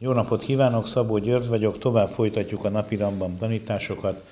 Jó 0.00 0.12
napot 0.12 0.42
kívánok, 0.42 0.86
Szabó 0.86 1.18
György 1.18 1.48
vagyok, 1.48 1.78
tovább 1.78 2.08
folytatjuk 2.08 2.64
a 2.64 2.68
napi 2.68 2.96
Rambam 2.96 3.38
tanításokat 3.38 4.24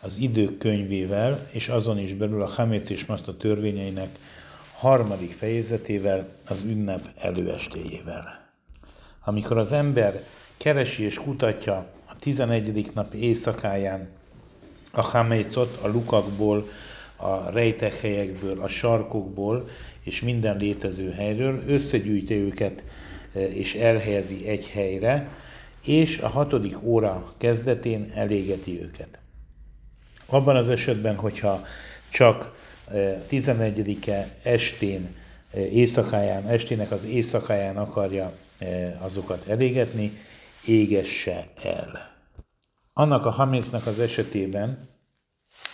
az 0.00 0.18
idők 0.18 0.58
könyvével, 0.58 1.46
és 1.50 1.68
azon 1.68 1.98
is 1.98 2.14
belül 2.14 2.42
a 2.42 2.46
Haméc 2.46 2.90
és 2.90 3.06
Masta 3.06 3.36
törvényeinek 3.36 4.18
harmadik 4.74 5.32
fejezetével, 5.32 6.28
az 6.48 6.62
ünnep 6.62 7.08
előestéjével. 7.18 8.40
Amikor 9.24 9.58
az 9.58 9.72
ember 9.72 10.22
keresi 10.56 11.02
és 11.02 11.18
kutatja 11.18 11.86
a 12.06 12.16
11. 12.16 12.90
nap 12.94 13.14
éjszakáján 13.14 14.08
a 14.92 15.02
Hamécot 15.02 15.78
a 15.82 15.88
lukakból, 15.88 16.68
a 17.16 17.50
rejtek 17.50 18.00
helyekből, 18.00 18.60
a 18.62 18.68
sarkokból 18.68 19.68
és 20.02 20.22
minden 20.22 20.56
létező 20.56 21.10
helyről, 21.10 21.62
összegyűjti 21.66 22.34
őket 22.34 22.84
és 23.34 23.74
elhelyezi 23.74 24.48
egy 24.48 24.68
helyre, 24.68 25.28
és 25.84 26.18
a 26.18 26.28
hatodik 26.28 26.82
óra 26.82 27.34
kezdetén 27.38 28.12
elégeti 28.14 28.82
őket. 28.82 29.18
Abban 30.26 30.56
az 30.56 30.68
esetben, 30.68 31.16
hogyha 31.16 31.66
csak 32.10 32.62
11-e 33.30 34.28
estén, 34.42 35.14
éjszakáján, 35.54 36.48
estének 36.48 36.90
az 36.90 37.04
éjszakáján 37.04 37.76
akarja 37.76 38.32
azokat 38.98 39.48
elégetni, 39.48 40.18
égesse 40.66 41.48
el. 41.62 42.12
Annak 42.92 43.26
a 43.26 43.30
hamécnak 43.30 43.86
az 43.86 43.98
esetében, 43.98 44.88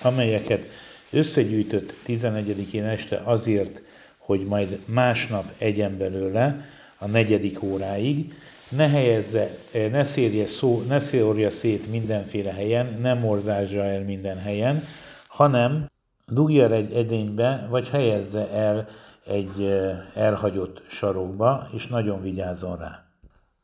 amelyeket 0.02 0.64
összegyűjtött 1.10 1.94
11-én 2.06 2.84
este 2.84 3.22
azért, 3.24 3.82
hogy 4.18 4.46
majd 4.46 4.78
másnap 4.84 5.52
egyen 5.58 5.98
belőle, 5.98 6.64
a 7.02 7.06
negyedik 7.06 7.62
óráig, 7.62 8.34
ne 8.68 8.88
helyezze, 8.88 9.50
eh, 9.72 9.90
ne 9.90 10.04
szérje, 10.04 10.46
szó, 10.46 10.82
ne 10.88 10.98
szórja 10.98 11.50
szét 11.50 11.90
mindenféle 11.90 12.52
helyen, 12.52 12.98
ne 13.00 13.14
morzázsa 13.14 13.84
el 13.84 14.00
minden 14.00 14.38
helyen, 14.38 14.82
hanem 15.28 15.86
dugja 16.26 16.70
egy 16.70 16.92
edénybe, 16.92 17.66
vagy 17.70 17.88
helyezze 17.88 18.50
el 18.50 18.88
egy 19.26 19.62
eh, 19.62 19.98
elhagyott 20.14 20.82
sarokba, 20.88 21.68
és 21.74 21.86
nagyon 21.86 22.22
vigyázzon 22.22 22.76
rá. 22.76 23.04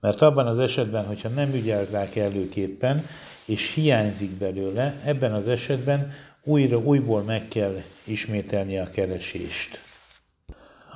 Mert 0.00 0.22
abban 0.22 0.46
az 0.46 0.58
esetben, 0.58 1.06
hogyha 1.06 1.28
nem 1.28 1.54
ügyel 1.54 1.84
rá 1.90 2.08
kellőképpen, 2.08 3.02
és 3.44 3.74
hiányzik 3.74 4.30
belőle, 4.30 4.94
ebben 5.04 5.32
az 5.32 5.48
esetben 5.48 6.12
újra, 6.42 6.78
újból 6.78 7.22
meg 7.22 7.48
kell 7.48 7.82
ismételni 8.04 8.78
a 8.78 8.90
keresést. 8.90 9.85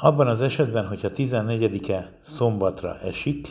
Abban 0.02 0.26
az 0.26 0.40
esetben, 0.40 0.86
hogyha 0.86 1.08
14-e 1.16 2.12
szombatra 2.22 2.98
esik, 2.98 3.48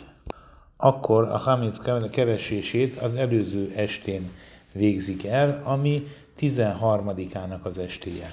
akkor 0.76 1.24
a 1.28 1.38
Hamitz 1.38 1.80
keresését 2.10 2.98
az 2.98 3.14
előző 3.14 3.72
estén 3.76 4.30
végzik 4.72 5.26
el, 5.26 5.62
ami 5.64 6.06
13-ának 6.40 7.62
az 7.62 7.78
estéje. 7.78 8.32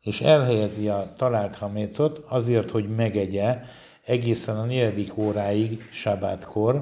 És 0.00 0.20
elhelyezi 0.20 0.88
a 0.88 1.06
talált 1.16 1.56
Hamécot 1.56 2.24
azért, 2.28 2.70
hogy 2.70 2.88
megegye 2.88 3.60
egészen 4.04 4.58
a 4.58 4.64
negyedik 4.64 5.16
óráig 5.16 5.88
sabátkor, 5.92 6.78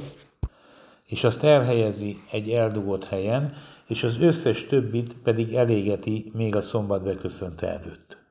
és 1.06 1.24
azt 1.24 1.44
elhelyezi 1.44 2.20
egy 2.30 2.50
eldugott 2.50 3.04
helyen, 3.04 3.52
és 3.88 4.04
az 4.04 4.20
összes 4.20 4.66
többit 4.66 5.14
pedig 5.22 5.54
elégeti 5.54 6.30
még 6.34 6.56
a 6.56 6.60
szombat 6.60 7.04
beköszönte 7.04 7.66
előtt. 7.66 8.23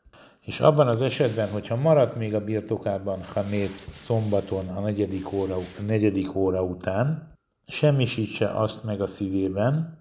És 0.46 0.60
abban 0.60 0.88
az 0.88 1.02
esetben, 1.02 1.50
hogyha 1.50 1.76
maradt 1.76 2.16
még 2.16 2.36
a 2.36 2.44
birtokában 2.44 3.24
Haméc 3.34 3.94
szombaton 3.96 4.68
a 4.68 4.80
negyedik 4.80 5.32
óra, 5.32 5.58
negyedik 5.88 6.36
óra 6.36 6.64
után, 6.64 7.38
semmisítse 7.68 8.50
azt 8.50 8.84
meg 8.84 9.02
a 9.02 9.08
szívében, 9.08 9.98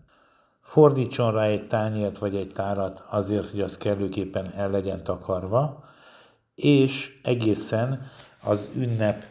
fordítson 0.60 1.32
rá 1.32 1.44
egy 1.44 1.66
tányért 1.66 2.18
vagy 2.18 2.34
egy 2.36 2.52
tárat 2.54 3.04
azért, 3.10 3.50
hogy 3.50 3.60
az 3.60 3.76
kellőképpen 3.76 4.52
el 4.56 4.70
legyen 4.70 5.02
takarva, 5.02 5.84
és 6.55 7.20
egészen 7.22 8.11
az 8.42 8.70
ünnep, 8.77 9.24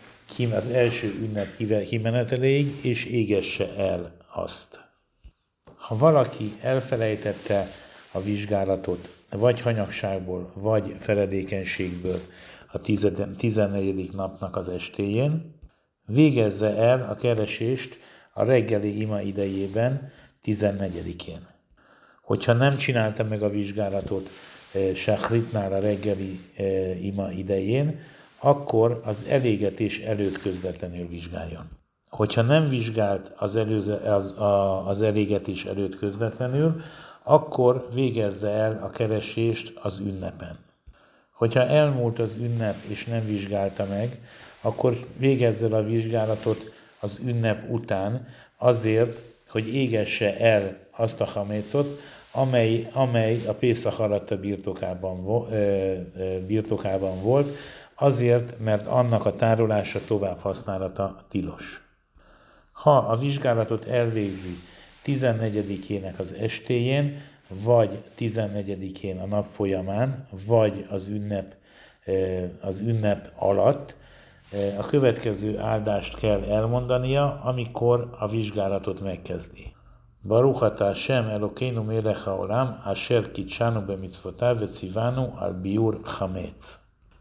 az 0.55 0.67
első 0.67 1.07
ünnep 1.21 1.55
kimeneteléig, 1.87 2.85
és 2.85 3.05
égesse 3.05 3.75
el 3.75 4.11
azt. 4.33 4.89
Ha 5.75 5.97
valaki 5.97 6.57
elfelejtette 6.61 7.67
a 8.11 8.21
vizsgálatot, 8.21 9.09
vagy 9.29 9.61
hanyagságból, 9.61 10.51
vagy 10.53 10.95
feledékenységből 10.97 12.19
a 12.71 12.79
14. 13.37 14.13
napnak 14.13 14.55
az 14.55 14.69
estéjén, 14.69 15.59
végezze 16.05 16.75
el 16.75 17.07
a 17.09 17.15
keresést 17.15 17.99
a 18.33 18.43
reggeli 18.43 19.01
ima 19.01 19.21
idejében, 19.21 20.11
14-én. 20.43 21.47
Hogyha 22.21 22.53
nem 22.53 22.77
csinálta 22.77 23.23
meg 23.23 23.41
a 23.41 23.49
vizsgálatot 23.49 24.29
eh, 24.73 24.95
Sachritnál 24.95 25.73
a 25.73 25.79
reggeli 25.79 26.39
eh, 26.55 27.05
ima 27.05 27.31
idején, 27.31 27.99
akkor 28.39 29.01
az 29.05 29.25
elégetés 29.29 29.99
előtt 29.99 30.37
közvetlenül 30.37 31.07
vizsgáljon. 31.07 31.69
Hogyha 32.09 32.41
nem 32.41 32.69
vizsgált 32.69 33.31
az, 33.35 33.55
előző, 33.55 33.93
az, 33.93 34.31
a, 34.31 34.87
az 34.87 35.01
elégetés 35.01 35.65
előtt 35.65 35.97
közvetlenül, 35.97 36.81
akkor 37.23 37.87
végezze 37.93 38.49
el 38.49 38.79
a 38.83 38.89
keresést 38.89 39.77
az 39.81 39.99
ünnepen. 39.99 40.59
Hogyha 41.31 41.65
elmúlt 41.65 42.19
az 42.19 42.35
ünnep 42.35 42.75
és 42.87 43.05
nem 43.05 43.25
vizsgálta 43.25 43.85
meg, 43.89 44.17
akkor 44.61 44.97
végezze 45.17 45.65
el 45.65 45.73
a 45.73 45.83
vizsgálatot 45.83 46.73
az 46.99 47.19
ünnep 47.23 47.69
után 47.69 48.27
azért, 48.57 49.21
hogy 49.47 49.75
égesse 49.75 50.39
el 50.39 50.77
azt 50.91 51.21
a 51.21 51.25
hamécot, 51.25 51.99
amely, 52.31 52.87
amely 52.93 53.45
a 53.47 53.53
Pészak 53.53 53.99
alatt 53.99 54.31
a 54.31 54.39
birtokában, 54.39 55.47
birtokában 56.47 57.21
volt, 57.21 57.55
azért, 57.95 58.59
mert 58.59 58.85
annak 58.87 59.25
a 59.25 59.35
tárolása 59.35 59.99
tovább 60.07 60.39
használata 60.39 61.25
tilos. 61.29 61.81
Ha 62.71 62.97
a 62.97 63.17
vizsgálatot 63.17 63.85
elvégzi 63.85 64.57
14-ének 65.05 66.15
az 66.17 66.33
estéjén, 66.33 67.21
vagy 67.63 68.03
14-én 68.19 69.19
a 69.19 69.25
nap 69.25 69.45
folyamán, 69.45 70.27
vagy 70.45 70.85
az 70.89 71.07
ünnep, 71.07 71.55
az 72.61 72.79
ünnep 72.79 73.31
alatt 73.35 73.95
a 74.77 74.85
következő 74.85 75.59
áldást 75.59 76.15
kell 76.15 76.43
elmondania, 76.43 77.41
amikor 77.43 78.15
a 78.19 78.27
vizsgálatot 78.27 79.01
megkezdi. 79.01 79.73
Baruch 80.27 80.93
sem 80.93 81.27
Elokeinu 81.27 81.83
melech 81.83 82.23
haolam, 82.23 82.81
asher 82.83 83.31
kitsánu 83.31 83.85
be 83.85 83.95
mitzvotav 83.95 84.59
ve 84.59 84.65
civánu 84.65 85.33
al 85.35 85.53
biur 85.61 86.01
chametz. 86.03 86.79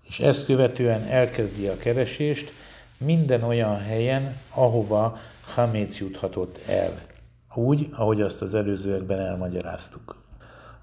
És 0.09 0.21
ezt 0.21 0.45
követően 0.45 1.03
elkezdi 1.03 1.67
a 1.67 1.77
keresést 1.77 2.51
minden 2.99 3.43
olyan 3.43 3.79
helyen, 3.79 4.37
ahova 4.55 5.19
chametz 5.47 5.99
juthatott 5.99 6.59
el 6.67 7.10
úgy, 7.55 7.89
ahogy 7.93 8.21
azt 8.21 8.43
az 8.43 8.55
előzőekben 8.55 9.19
elmagyaráztuk. 9.19 10.17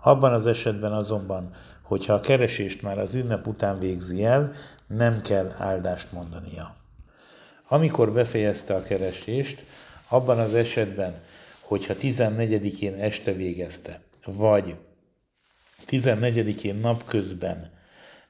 Abban 0.02 0.34
az 0.34 0.48
esetben 0.48 0.94
azonban, 0.94 1.54
hogyha 1.82 2.14
a 2.14 2.20
keresést 2.20 2.82
már 2.82 3.00
az 3.00 3.16
ünnep 3.16 3.48
után 3.48 3.80
végzi 3.80 4.24
el, 4.24 4.54
nem 4.88 5.22
kell 5.22 5.52
áldást 5.58 6.12
mondania. 6.12 6.76
Amikor 7.68 8.12
befejezte 8.12 8.76
a 8.76 8.82
keresést, 8.82 9.64
abban 10.10 10.40
az 10.40 10.54
esetben, 10.54 11.22
hogyha 11.62 11.94
14-én 12.02 12.94
este 12.94 13.34
végezte, 13.34 14.02
vagy 14.26 14.76
14-én 15.88 16.76
napközben 16.76 17.72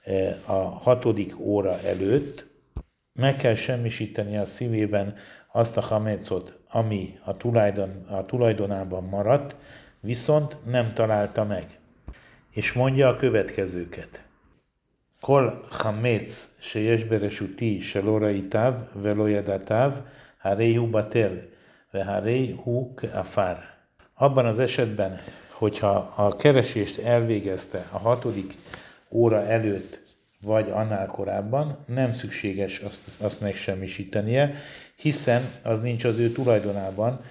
e, 0.03 0.37
a 0.45 0.53
hatodik 0.53 1.39
óra 1.39 1.79
előtt, 1.81 2.45
meg 3.13 3.35
kell 3.35 3.53
semmisíteni 3.53 4.37
a 4.37 4.45
szívében 4.45 5.15
azt 5.51 5.77
a 5.77 5.81
hamécot, 5.81 6.56
ami 6.69 7.19
a, 7.23 7.37
tulajdon, 7.37 8.05
a 8.09 8.25
tulajdonában 8.25 9.03
maradt, 9.03 9.55
viszont 9.99 10.57
nem 10.65 10.93
találta 10.93 11.43
meg. 11.43 11.79
És 12.51 12.73
mondja 12.73 13.07
a 13.07 13.15
következőket. 13.15 14.21
Kol 15.21 15.65
hametz 15.69 16.49
sheyesh 16.57 17.07
bereshuti 17.07 17.79
shelo 17.79 18.17
raitav 18.17 18.73
velo 18.93 19.23
ve 19.23 19.91
harei 20.37 20.75
hu 20.75 20.89
batel, 20.89 21.41
ve 21.91 22.53
hu 22.63 22.93
afár. 23.13 23.75
Abban 24.13 24.45
az 24.45 24.59
esetben, 24.59 25.19
hogyha 25.51 26.13
a 26.15 26.35
keresést 26.35 26.97
elvégezte 26.97 27.85
a 27.91 27.97
hatodik 27.97 28.53
óra 29.09 29.47
előtt 29.47 30.06
vagy 30.41 30.69
annál 30.69 31.05
korábban, 31.05 31.77
nem 31.85 32.13
szükséges 32.13 32.79
azt, 32.79 33.21
azt 33.21 33.41
megsemmisítenie, 33.41 34.53
hiszen 34.95 35.41
az 35.63 35.81
nincs 35.81 36.03
az 36.03 36.17
ő 36.17 36.31
tulajdonában, 36.31 37.21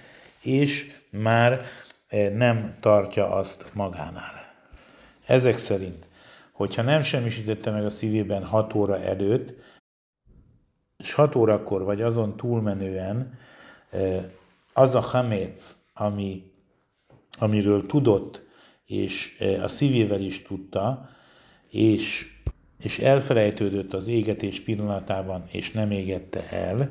és 0.42 0.94
már 1.10 1.60
eh, 2.06 2.30
nem 2.30 2.76
tartja 2.80 3.30
azt 3.30 3.70
magánál. 3.74 4.54
Ezek 5.26 5.58
szerint, 5.58 6.06
hogyha 6.52 6.82
nem 6.82 7.02
semmisítette 7.02 7.70
meg 7.70 7.84
a 7.84 7.90
szívében 7.90 8.44
6 8.44 8.74
óra 8.74 9.02
előtt, 9.02 9.54
és 10.96 11.12
6 11.12 11.34
órakor 11.34 11.84
vagy 11.84 12.02
azon 12.02 12.36
túlmenően 12.36 13.38
az 14.72 14.94
a 14.94 15.00
haméc, 15.00 15.76
ami, 15.94 16.52
amiről 17.38 17.86
tudott, 17.86 18.44
és 18.86 19.38
a 19.62 19.68
szívével 19.68 20.20
is 20.20 20.42
tudta, 20.42 21.08
és, 21.70 22.34
és 22.86 22.98
elfelejtődött 22.98 23.92
az 23.92 24.06
égetés 24.06 24.60
pillanatában, 24.60 25.44
és 25.50 25.70
nem 25.70 25.90
égette 25.90 26.50
el, 26.50 26.90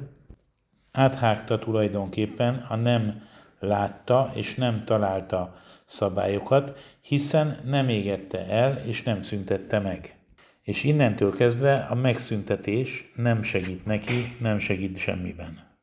áthágta 0.92 1.60
tulajdonképpen 1.60 2.66
a 2.70 2.76
nem 2.76 3.22
látta 3.60 4.32
és 4.34 4.56
nem 4.56 4.80
találta 4.80 5.56
szabályokat, 5.86 6.80
hiszen 7.02 7.60
nem 7.66 7.90
égette 7.90 8.48
el 8.48 8.76
és 8.86 9.04
nem 9.04 9.22
szüntette 9.22 9.80
meg. 9.80 10.16
És 10.62 10.84
innentől 10.84 11.36
kezdve 11.36 11.88
a 11.90 11.96
megszüntetés 11.96 13.12
nem 13.16 13.42
segít 13.44 13.86
neki, 13.86 14.36
nem 14.40 14.58
segít 14.58 14.98
semmiben. 14.98 15.78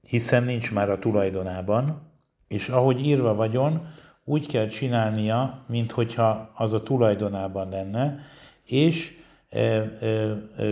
Hiszen 0.00 0.44
nincs 0.44 0.72
már 0.72 0.90
a 0.90 0.98
tulajdonában, 0.98 2.12
és 2.48 2.68
ahogy 2.68 3.06
írva 3.06 3.34
vagyon, 3.34 3.86
úgy 4.24 4.46
kell 4.46 4.66
csinálnia, 4.66 5.64
minthogyha 5.68 6.52
az 6.54 6.72
a 6.72 6.82
tulajdonában 6.82 7.68
lenne, 7.68 8.20
és 8.64 9.22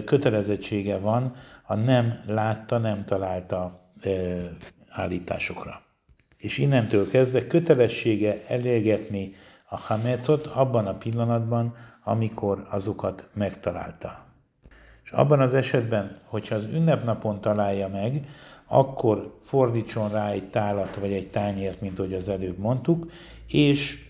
kötelezettsége 0.05 0.99
van 0.99 1.35
a 1.67 1.75
nem 1.75 2.23
látta, 2.27 2.79
nem 2.79 3.05
találta 3.05 3.91
állításokra. 4.89 5.83
És 6.37 6.59
innentől 6.59 7.09
kezdve 7.09 7.47
kötelessége 7.47 8.43
elégetni 8.49 9.33
a 9.69 9.77
hamecot 9.77 10.47
abban 10.47 10.87
a 10.87 10.95
pillanatban, 10.95 11.75
amikor 12.05 12.67
azokat 12.71 13.29
megtalálta. 13.35 14.25
És 15.05 15.11
abban 15.11 15.41
az 15.41 15.55
esetben, 15.55 16.17
hogyha 16.25 16.55
az 16.55 16.65
ünnepnapon 16.65 17.41
találja 17.41 17.89
meg, 17.89 18.29
akkor 18.67 19.39
fordítson 19.43 20.11
rá 20.11 20.31
egy 20.31 20.51
tálat 20.51 20.97
vagy 20.97 21.13
egy 21.13 21.29
tányért, 21.29 21.81
mint 21.81 21.99
ahogy 21.99 22.15
az 22.15 22.29
előbb 22.29 22.59
mondtuk, 22.59 23.11
és 23.49 24.07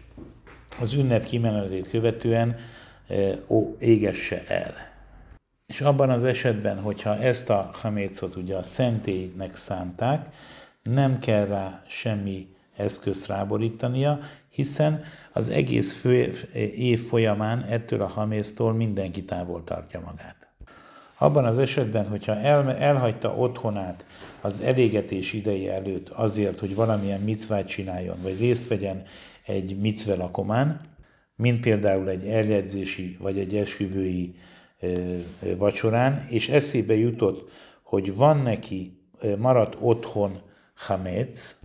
az 0.80 0.92
ünnep 0.94 1.24
kimenetét 1.24 1.88
követően 1.88 2.56
ó, 3.48 3.76
égesse 3.78 4.42
el. 4.46 4.74
És 5.66 5.80
abban 5.80 6.10
az 6.10 6.24
esetben, 6.24 6.80
hogyha 6.80 7.16
ezt 7.18 7.50
a 7.50 7.70
hamécot 7.72 8.36
ugye 8.36 8.56
a 8.56 8.62
szentélynek 8.62 9.56
szánták, 9.56 10.26
nem 10.82 11.18
kell 11.18 11.46
rá 11.46 11.82
semmi 11.86 12.48
eszközt 12.76 13.26
ráborítania, 13.26 14.18
hiszen 14.48 15.04
az 15.32 15.48
egész 15.48 15.92
fő 15.92 16.30
év 16.74 17.00
folyamán 17.00 17.62
ettől 17.62 18.02
a 18.02 18.06
hamésztól 18.06 18.72
mindenki 18.72 19.24
távol 19.24 19.64
tartja 19.64 20.00
magát. 20.00 20.36
Abban 21.18 21.44
az 21.44 21.58
esetben, 21.58 22.08
hogyha 22.08 22.36
el, 22.36 22.72
elhagyta 22.76 23.34
otthonát 23.36 24.06
az 24.40 24.60
elégetés 24.60 25.32
ideje 25.32 25.72
előtt 25.72 26.08
azért, 26.08 26.58
hogy 26.58 26.74
valamilyen 26.74 27.20
micvát 27.20 27.66
csináljon, 27.66 28.16
vagy 28.22 28.38
részt 28.38 28.68
vegyen 28.68 29.02
egy 29.46 29.78
micve 29.80 30.14
lakomán, 30.14 30.80
mint 31.36 31.60
például 31.60 32.08
egy 32.08 32.26
eljegyzési 32.26 33.16
vagy 33.20 33.38
egy 33.38 33.56
esküvői 33.56 34.34
vacsorán, 35.58 36.26
és 36.28 36.48
eszébe 36.48 36.94
jutott, 36.94 37.50
hogy 37.82 38.14
van 38.14 38.38
neki 38.38 38.98
maradt 39.38 39.76
otthon 39.80 40.40
hametz, 40.74 41.60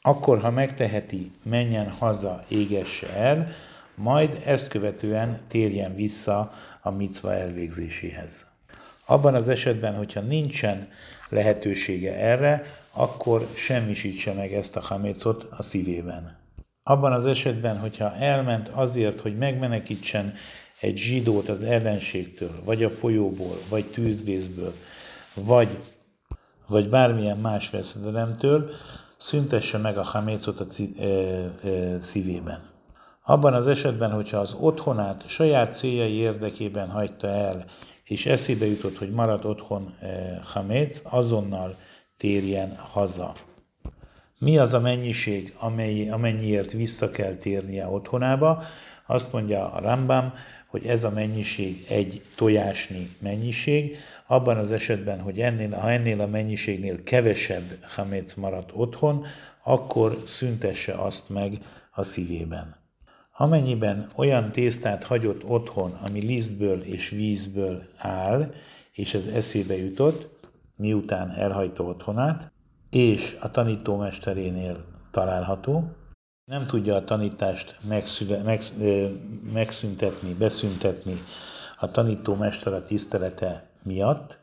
akkor, 0.00 0.40
ha 0.40 0.50
megteheti, 0.50 1.30
menjen 1.42 1.90
haza, 1.90 2.40
égesse 2.48 3.12
el, 3.12 3.52
majd 3.94 4.42
ezt 4.44 4.68
követően 4.68 5.40
térjen 5.48 5.94
vissza 5.94 6.52
a 6.82 6.90
micva 6.90 7.34
elvégzéséhez. 7.34 8.46
Abban 9.06 9.34
az 9.34 9.48
esetben, 9.48 9.94
hogyha 9.94 10.20
nincsen 10.20 10.88
lehetősége 11.28 12.14
erre, 12.14 12.62
akkor 12.92 13.48
semmisítse 13.54 14.32
meg 14.32 14.52
ezt 14.54 14.76
a 14.76 14.80
hamécot 14.80 15.46
a 15.50 15.62
szívében. 15.62 16.36
Abban 16.86 17.12
az 17.12 17.26
esetben, 17.26 17.78
hogyha 17.78 18.14
elment 18.14 18.68
azért, 18.68 19.20
hogy 19.20 19.36
megmenekítsen 19.36 20.34
egy 20.80 20.96
zsidót 20.96 21.48
az 21.48 21.62
ellenségtől, 21.62 22.52
vagy 22.64 22.84
a 22.84 22.90
folyóból, 22.90 23.56
vagy 23.70 23.84
tűzvészből, 23.84 24.74
vagy, 25.34 25.68
vagy 26.66 26.88
bármilyen 26.88 27.38
más 27.38 27.70
veszedelemtől, 27.70 28.70
szüntesse 29.16 29.78
meg 29.78 29.98
a 29.98 30.02
hamécot 30.02 30.60
a 30.60 30.66
szívében. 32.00 32.60
Abban 33.22 33.54
az 33.54 33.66
esetben, 33.66 34.10
hogyha 34.10 34.38
az 34.38 34.56
otthonát 34.60 35.28
saját 35.28 35.74
céljai 35.74 36.14
érdekében 36.14 36.88
hagyta 36.88 37.26
el, 37.26 37.64
és 38.04 38.26
eszébe 38.26 38.66
jutott, 38.66 38.96
hogy 38.96 39.10
marad 39.10 39.44
otthon 39.44 39.94
haméc, 40.42 41.02
azonnal 41.04 41.76
térjen 42.16 42.76
haza. 42.76 43.32
Mi 44.38 44.58
az 44.58 44.74
a 44.74 44.80
mennyiség, 44.80 45.52
amely, 45.58 46.08
amennyiért 46.10 46.72
vissza 46.72 47.10
kell 47.10 47.34
térnie 47.34 47.86
otthonába? 47.86 48.62
Azt 49.06 49.32
mondja 49.32 49.72
a 49.72 49.80
Rambam, 49.80 50.32
hogy 50.66 50.86
ez 50.86 51.04
a 51.04 51.10
mennyiség 51.10 51.84
egy 51.88 52.22
tojásni 52.36 53.10
mennyiség, 53.18 53.96
abban 54.26 54.56
az 54.56 54.72
esetben, 54.72 55.20
hogy 55.20 55.40
ennél, 55.40 55.70
ha 55.70 55.90
ennél 55.90 56.20
a 56.20 56.26
mennyiségnél 56.26 57.02
kevesebb 57.02 57.62
haméc 57.82 58.34
maradt 58.34 58.70
otthon, 58.72 59.26
akkor 59.62 60.22
szüntesse 60.24 60.92
azt 60.92 61.28
meg 61.28 61.52
a 61.90 62.02
szívében. 62.02 62.76
Amennyiben 63.36 64.06
olyan 64.16 64.52
tésztát 64.52 65.04
hagyott 65.04 65.44
otthon, 65.44 65.90
ami 65.90 66.20
lisztből 66.20 66.82
és 66.82 67.08
vízből 67.08 67.82
áll, 67.96 68.54
és 68.92 69.14
ez 69.14 69.26
eszébe 69.26 69.76
jutott, 69.76 70.28
miután 70.76 71.30
elhagyta 71.30 71.82
otthonát, 71.82 72.52
és 72.94 73.36
a 73.40 73.50
tanítómesterénél 73.50 74.84
található, 75.10 75.90
nem 76.44 76.66
tudja 76.66 76.94
a 76.94 77.04
tanítást 77.04 77.76
megszüle, 77.88 78.42
megsz, 78.42 78.72
megszüntetni, 79.52 80.34
beszüntetni 80.34 81.18
a 81.78 81.88
tanítómester 81.88 82.72
a 82.72 82.82
tisztelete 82.82 83.68
miatt, 83.82 84.38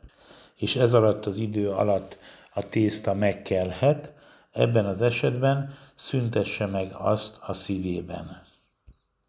és 0.55 0.75
ez 0.75 0.93
alatt 0.93 1.25
az 1.25 1.37
idő 1.37 1.69
alatt 1.69 2.17
a 2.53 2.65
tészta 2.65 3.13
megkelhet, 3.13 4.13
ebben 4.51 4.85
az 4.85 5.01
esetben 5.01 5.73
szüntesse 5.95 6.65
meg 6.65 6.93
azt 6.93 7.37
a 7.41 7.53
szívében, 7.53 8.41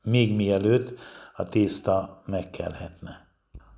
még 0.02 0.34
mielőtt 0.34 0.98
a 1.36 1.42
tészta 1.42 2.22
megkelhetne. 2.26 3.26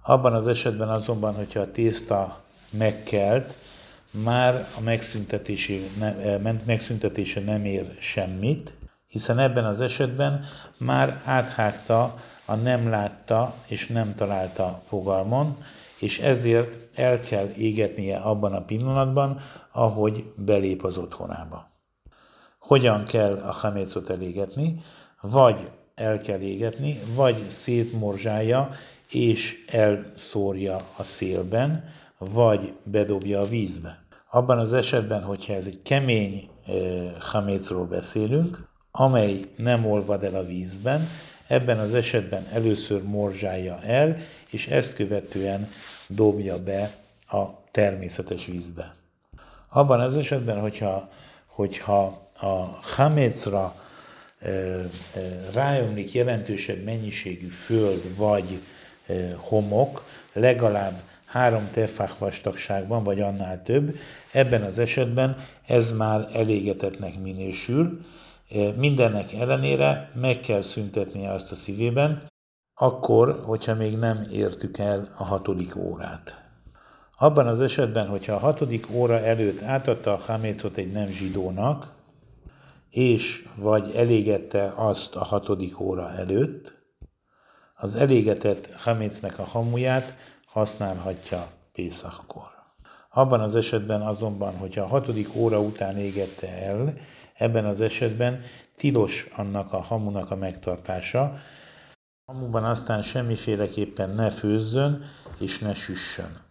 Abban 0.03 0.35
az 0.35 0.49
esetben 0.49 0.89
azonban, 0.89 1.35
hogyha 1.35 1.61
a 1.61 1.71
tészta 1.71 2.43
megkelt, 2.71 3.55
már 4.23 4.67
a 4.79 4.81
megszüntetése 6.67 7.41
nem 7.41 7.65
ér 7.65 7.97
semmit, 7.99 8.75
hiszen 9.07 9.39
ebben 9.39 9.65
az 9.65 9.81
esetben 9.81 10.45
már 10.77 11.23
áthágta 11.25 12.19
a 12.45 12.55
nem 12.55 12.89
látta 12.89 13.55
és 13.67 13.87
nem 13.87 14.15
találta 14.15 14.83
fogalmon, 14.85 15.57
és 15.99 16.19
ezért 16.19 16.99
el 16.99 17.21
kell 17.21 17.49
égetnie 17.57 18.17
abban 18.17 18.53
a 18.53 18.65
pillanatban, 18.65 19.41
ahogy 19.73 20.25
belép 20.37 20.85
az 20.85 20.99
otthonába. 20.99 21.71
Hogyan 22.59 23.05
kell 23.05 23.35
a 23.35 23.53
hamécot 23.53 24.11
elégetni? 24.11 24.81
Vagy 25.21 25.71
el 25.95 26.21
kell 26.21 26.41
égetni, 26.41 26.99
vagy 27.15 27.49
szétmorzsálja 27.51 28.71
és 29.11 29.65
elszórja 29.67 30.77
a 30.97 31.03
szélben, 31.03 31.85
vagy 32.19 32.73
bedobja 32.83 33.41
a 33.41 33.45
vízbe. 33.45 34.04
Abban 34.35 34.59
az 34.59 34.73
esetben, 34.73 35.23
hogyha 35.23 35.55
ez 35.55 35.67
egy 35.67 35.83
kemény 35.83 36.49
hamécról 37.21 37.87
beszélünk, 37.87 38.69
amely 38.91 39.41
nem 39.57 39.87
olvad 39.87 40.25
el 40.25 40.35
a 40.35 40.45
vízben, 40.45 41.09
ebben 41.47 41.79
az 41.79 41.95
esetben 41.95 42.47
először 42.53 43.03
morzsálja 43.03 43.81
el, 43.83 44.17
és 44.51 44.67
ezt 44.67 44.95
követően 44.95 45.69
dobja 46.09 46.63
be 46.63 46.91
a 47.31 47.71
természetes 47.71 48.47
vízbe. 48.47 48.95
Abban 49.69 50.01
az 50.01 50.17
esetben, 50.17 50.61
hogyha, 50.61 51.09
hogyha 51.47 52.31
a 52.41 52.53
hamécra 52.97 53.75
ráömlik 55.53 56.13
jelentősebb 56.13 56.85
mennyiségű 56.85 57.49
föld 57.49 58.17
vagy 58.17 58.61
homok, 59.37 60.05
legalább 60.33 61.01
három 61.35 61.69
tefák 61.73 62.19
vastagságban, 62.19 63.03
vagy 63.03 63.21
annál 63.21 63.63
több, 63.63 63.95
ebben 64.33 64.63
az 64.63 64.79
esetben 64.79 65.37
ez 65.67 65.93
már 65.93 66.29
elégetetnek 66.33 67.21
minősül, 67.21 68.01
mindennek 68.77 69.33
ellenére 69.33 70.11
meg 70.15 70.41
kell 70.41 70.61
szüntetnie 70.61 71.33
azt 71.33 71.53
a 71.53 71.55
szívében, 71.55 72.23
akkor, 72.75 73.43
hogyha 73.45 73.75
még 73.75 73.97
nem 73.97 74.23
értük 74.33 74.79
el 74.79 75.09
a 75.17 75.25
hatodik 75.25 75.77
órát. 75.77 76.43
Abban 77.19 77.47
az 77.47 77.61
esetben, 77.61 78.09
hogyha 78.09 78.35
a 78.35 78.39
hatodik 78.39 78.87
óra 78.93 79.21
előtt 79.21 79.63
átadta 79.63 80.13
a 80.13 80.23
hamécot 80.27 80.77
egy 80.77 80.93
nem 80.93 81.07
zsidónak, 81.07 81.93
és 82.91 83.49
vagy 83.55 83.93
elégette 83.97 84.73
azt 84.77 85.17
a 85.17 85.25
hatodik 85.25 85.81
óra 85.81 86.11
előtt, 86.11 86.75
az 87.75 87.95
elégetett 87.95 88.71
hamécnek 88.77 89.39
a 89.39 89.45
hamuját 89.45 90.17
használhatja 90.55 91.47
Pészakkor. 91.73 92.53
Abban 93.11 93.41
az 93.41 93.57
esetben 93.57 94.03
azonban, 94.03 94.57
hogyha 94.57 94.83
a 94.83 94.87
hatodik 94.87 95.35
óra 95.35 95.61
után 95.61 95.97
égette 95.97 96.49
el, 96.49 96.95
ebben 97.35 97.65
az 97.65 97.81
esetben 97.81 98.43
tilos 98.77 99.29
annak 99.37 99.73
a 99.73 99.81
hamunak 99.81 100.31
a 100.31 100.37
megtartása. 100.37 101.35
Hamuban 102.25 102.65
aztán 102.65 103.03
semmiféleképpen 103.03 104.11
ne 104.11 104.31
főzzön 104.31 105.05
és 105.39 105.59
ne 105.59 105.75
süssön. 105.75 106.43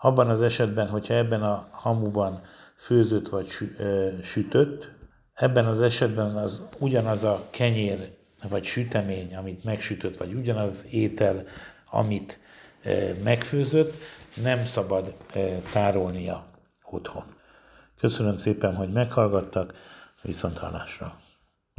Abban 0.00 0.28
az 0.28 0.42
esetben, 0.42 0.88
hogyha 0.88 1.14
ebben 1.14 1.42
a 1.42 1.68
hamuban 1.70 2.42
főzött 2.76 3.28
vagy 3.28 3.48
sütött, 4.22 4.90
ebben 5.34 5.66
az 5.66 5.80
esetben 5.80 6.36
az 6.36 6.62
ugyanaz 6.78 7.24
a 7.24 7.46
kenyér 7.50 8.16
vagy 8.48 8.64
sütemény, 8.64 9.36
amit 9.36 9.64
megsütött, 9.64 10.16
vagy 10.16 10.34
ugyanaz 10.34 10.86
étel, 10.90 11.44
amit 11.90 12.40
megfőzött, 13.24 13.94
nem 14.42 14.64
szabad 14.64 15.14
tárolnia 15.72 16.44
otthon. 16.90 17.24
Köszönöm 17.98 18.36
szépen, 18.36 18.74
hogy 18.74 18.92
meghallgattak, 18.92 19.74
viszont 20.22 20.58
hallásra. 20.58 21.21